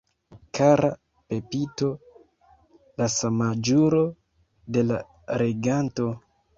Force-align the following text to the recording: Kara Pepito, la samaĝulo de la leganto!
Kara 0.59 0.87
Pepito, 1.33 1.91
la 3.03 3.11
samaĝulo 3.19 4.03
de 4.75 4.89
la 4.93 5.03
leganto! 5.47 6.15